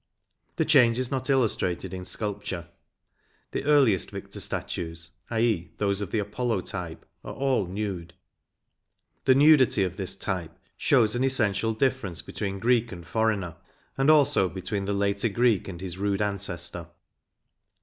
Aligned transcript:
2 0.57 0.63
The 0.63 0.65
change 0.65 0.97
is 0.97 1.11
not 1.11 1.29
illustrated 1.29 1.93
in 1.93 2.05
sculpture. 2.05 2.69
The 3.51 3.63
earliest 3.65 4.09
victor 4.09 4.39
statues, 4.39 5.11
i. 5.29 5.39
e.y 5.41 5.69
those 5.77 6.01
of 6.01 6.09
the 6.09 6.17
"Apollo" 6.17 6.61
type, 6.61 7.05
are 7.23 7.35
all 7.35 7.67
nude. 7.67 8.15
The 9.25 9.35
nudity 9.35 9.83
of 9.83 9.97
this 9.97 10.15
type 10.15 10.57
shows 10.75 11.13
an 11.13 11.23
essential 11.23 11.75
difference 11.75 12.23
between 12.23 12.57
Greek 12.57 12.91
and 12.91 13.05
foreigner 13.05 13.57
and 13.95 14.09
also 14.09 14.49
between 14.49 14.85
the 14.85 14.93
later 14.93 15.29
Greek 15.29 15.67
and 15.67 15.79
his 15.79 15.99
rude 15.99 16.23
ancestor. 16.23 16.87